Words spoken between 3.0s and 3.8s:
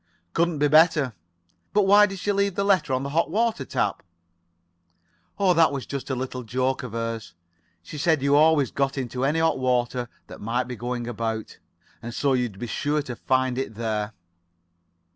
the hot water